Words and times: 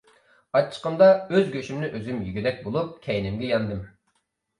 ئاچچىقىمدا 0.59 1.09
ئۆز 1.35 1.51
گۆشۈمنى 1.55 1.89
ئۆزۈم 1.97 2.23
يېگۈدەك 2.29 2.57
بولۇپ، 2.69 2.97
كەينىمگە 3.05 3.51
ياندىم. 3.53 3.85